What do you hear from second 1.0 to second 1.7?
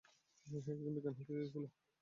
হতে চেয়েছিল।